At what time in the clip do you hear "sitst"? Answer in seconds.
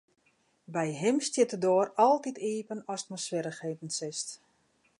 3.97-4.29